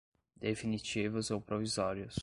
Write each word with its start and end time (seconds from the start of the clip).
definitivos 0.41 1.29
ou 1.29 1.39
provisórios. 1.39 2.15